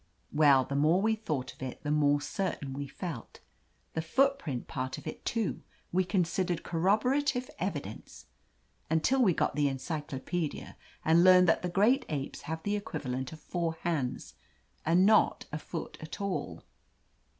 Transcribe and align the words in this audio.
Well, 0.33 0.65
the 0.65 0.75
more 0.75 0.99
we 0.99 1.13
thought 1.13 1.53
of 1.53 1.61
it 1.61 1.83
the 1.83 1.91
more 1.91 2.19
certain 2.21 2.73
we 2.73 2.87
felt. 2.87 3.39
The 3.93 4.01
footprint 4.01 4.65
part 4.67 4.97
of 4.97 5.05
it, 5.05 5.23
too, 5.25 5.61
we 5.91 6.03
considered 6.05 6.63
corroborative 6.63 7.51
evidence, 7.59 8.25
until 8.89 9.21
we 9.21 9.31
got 9.35 9.55
the 9.55 9.67
encyclopedia 9.67 10.75
and 11.05 11.23
learned 11.23 11.47
that 11.49 11.61
the 11.61 11.69
great 11.69 12.05
apes 12.09 12.41
have 12.49 12.63
the 12.63 12.75
equivalent 12.75 13.31
of 13.31 13.39
four 13.41 13.73
hands, 13.81 14.33
and 14.87 15.05
not 15.05 15.45
a 15.51 15.59
foot 15.59 15.99
at 16.01 16.19
all. 16.19 16.63